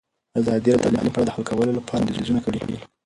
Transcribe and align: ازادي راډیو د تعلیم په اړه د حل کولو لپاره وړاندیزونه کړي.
ازادي 0.39 0.69
راډیو 0.71 0.75
د 0.93 0.95
تعلیم 0.95 1.13
په 1.13 1.19
اړه 1.19 1.27
د 1.27 1.33
حل 1.35 1.43
کولو 1.49 1.77
لپاره 1.79 1.99
وړاندیزونه 2.03 2.39
کړي. 2.45 2.59